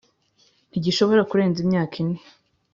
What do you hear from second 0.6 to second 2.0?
Ntigishobora Kurenza Imyaka